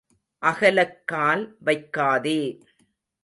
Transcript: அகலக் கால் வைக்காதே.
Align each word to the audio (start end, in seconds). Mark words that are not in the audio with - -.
அகலக் 0.41 1.07
கால் 1.07 1.57
வைக்காதே. 1.65 2.39